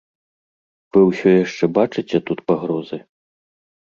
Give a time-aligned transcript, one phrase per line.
[0.95, 2.97] Вы ўсё яшчэ бачыце тут пагрозы?